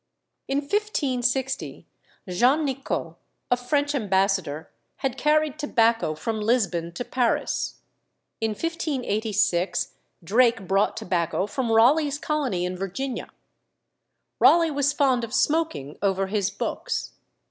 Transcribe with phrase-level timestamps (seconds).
[0.47, 1.85] In 1560
[2.27, 3.17] Jean Nicot,
[3.51, 7.81] a French ambassador, had carried tobacco from Lisbon to Paris.
[8.39, 9.93] In 1586
[10.23, 13.29] Drake brought tobacco from Raleigh's colony in Virginia.
[14.39, 17.11] Raleigh was fond of smoking over his books.